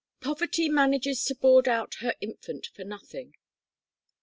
[0.21, 3.35] POVERTY MANAGES TO BOARD OUT HER INFANT FOR NOTHING.